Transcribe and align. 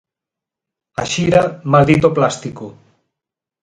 A 1.01 1.03
xira 1.11 1.41
"Maldito 1.71 2.07
Plástico!". 2.17 2.65